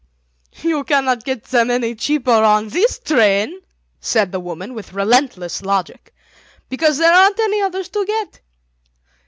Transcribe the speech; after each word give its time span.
"You 0.63 0.83
cannot 0.83 1.25
get 1.25 1.43
them 1.43 1.69
any 1.69 1.93
cheaper 1.93 2.31
on 2.31 2.69
this 2.69 2.97
train," 2.97 3.61
said 3.99 4.31
the 4.31 4.39
woman, 4.39 4.73
with 4.73 4.93
relentless 4.93 5.61
logic, 5.61 6.11
"because 6.69 6.97
there 6.97 7.13
aren't 7.13 7.39
any 7.39 7.61
others 7.61 7.89
to 7.89 8.03
get. 8.03 8.39